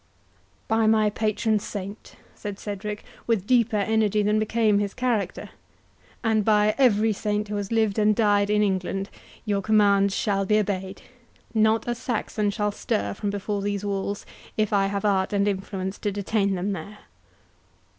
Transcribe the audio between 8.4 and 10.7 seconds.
in England, your commands shall be